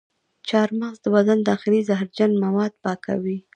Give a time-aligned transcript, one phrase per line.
[0.47, 3.37] چارمغز د بدن داخلي زهرجن مواد پاکوي.